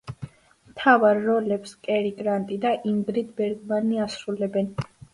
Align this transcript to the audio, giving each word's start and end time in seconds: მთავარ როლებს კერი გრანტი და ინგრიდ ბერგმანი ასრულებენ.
მთავარ 0.71 1.21
როლებს 1.25 1.75
კერი 1.89 2.15
გრანტი 2.23 2.59
და 2.65 2.75
ინგრიდ 2.95 3.33
ბერგმანი 3.39 4.05
ასრულებენ. 4.11 4.77